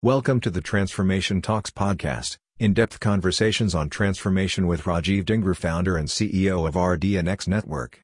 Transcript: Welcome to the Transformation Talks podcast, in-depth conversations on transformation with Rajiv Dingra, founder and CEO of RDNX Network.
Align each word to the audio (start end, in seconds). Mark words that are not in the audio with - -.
Welcome 0.00 0.38
to 0.42 0.50
the 0.50 0.60
Transformation 0.60 1.42
Talks 1.42 1.70
podcast, 1.70 2.38
in-depth 2.60 3.00
conversations 3.00 3.74
on 3.74 3.90
transformation 3.90 4.68
with 4.68 4.82
Rajiv 4.82 5.24
Dingra, 5.24 5.56
founder 5.56 5.96
and 5.96 6.06
CEO 6.06 6.68
of 6.68 6.74
RDNX 6.74 7.48
Network. 7.48 7.96